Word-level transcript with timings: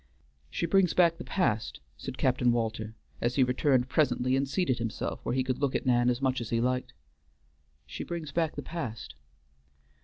"She 0.49 0.65
brings 0.65 0.95
back 0.95 1.19
the 1.19 1.23
past," 1.23 1.79
said 1.95 2.17
Captain 2.17 2.51
Walter 2.51 2.95
as 3.21 3.35
he 3.35 3.43
returned 3.43 3.87
presently 3.87 4.35
and 4.35 4.49
seated 4.49 4.79
himself 4.79 5.19
where 5.23 5.35
he 5.35 5.43
could 5.43 5.59
look 5.59 5.75
at 5.75 5.85
Nan 5.85 6.09
as 6.09 6.23
much 6.23 6.41
as 6.41 6.49
he 6.49 6.59
liked. 6.59 6.93
"She 7.85 8.03
brings 8.03 8.31
back 8.31 8.55
the 8.55 8.63
past." 8.63 9.13